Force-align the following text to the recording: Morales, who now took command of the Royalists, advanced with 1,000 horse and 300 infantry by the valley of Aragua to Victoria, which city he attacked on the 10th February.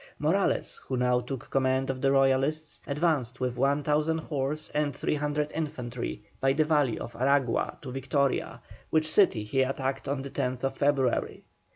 Morales, 0.17 0.81
who 0.87 0.97
now 0.97 1.19
took 1.19 1.51
command 1.51 1.91
of 1.91 2.01
the 2.01 2.11
Royalists, 2.11 2.79
advanced 2.87 3.39
with 3.39 3.55
1,000 3.55 4.17
horse 4.17 4.71
and 4.73 4.95
300 4.95 5.51
infantry 5.51 6.23
by 6.39 6.53
the 6.53 6.65
valley 6.65 6.97
of 6.97 7.15
Aragua 7.15 7.77
to 7.83 7.91
Victoria, 7.91 8.61
which 8.89 9.07
city 9.07 9.43
he 9.43 9.61
attacked 9.61 10.07
on 10.07 10.23
the 10.23 10.31
10th 10.31 10.71
February. 10.71 11.43